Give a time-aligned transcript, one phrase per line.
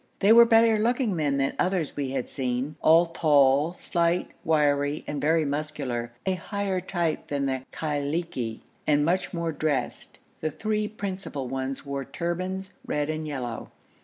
[0.17, 5.21] They were better looking men than others we had seen, all tall, slight, wiry, and
[5.21, 10.17] very muscular, a higher type than the Khailiki and much more dressed.
[10.39, 13.69] The three principal ones wore turbans, red and yellow.